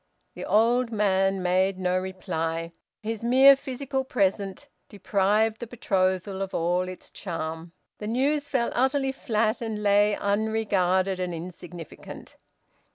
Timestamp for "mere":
3.23-3.55